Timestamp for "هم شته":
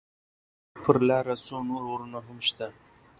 2.27-2.67